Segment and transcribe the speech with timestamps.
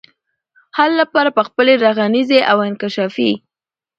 [0.77, 3.31] حل لپاره به خپلي رغنيزي او انکشافي